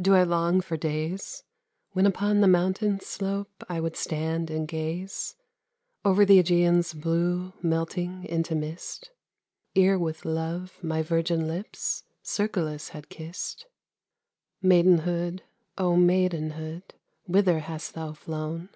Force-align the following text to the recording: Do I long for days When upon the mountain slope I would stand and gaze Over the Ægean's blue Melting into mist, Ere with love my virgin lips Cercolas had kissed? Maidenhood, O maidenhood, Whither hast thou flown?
Do 0.00 0.16
I 0.16 0.24
long 0.24 0.60
for 0.60 0.76
days 0.76 1.44
When 1.92 2.04
upon 2.04 2.40
the 2.40 2.48
mountain 2.48 2.98
slope 2.98 3.62
I 3.68 3.78
would 3.78 3.94
stand 3.94 4.50
and 4.50 4.66
gaze 4.66 5.36
Over 6.04 6.24
the 6.24 6.42
Ægean's 6.42 6.92
blue 6.92 7.52
Melting 7.62 8.24
into 8.24 8.56
mist, 8.56 9.12
Ere 9.76 9.96
with 9.96 10.24
love 10.24 10.82
my 10.82 11.00
virgin 11.00 11.46
lips 11.46 12.02
Cercolas 12.24 12.88
had 12.88 13.08
kissed? 13.08 13.66
Maidenhood, 14.60 15.42
O 15.78 15.94
maidenhood, 15.94 16.94
Whither 17.26 17.60
hast 17.60 17.94
thou 17.94 18.14
flown? 18.14 18.70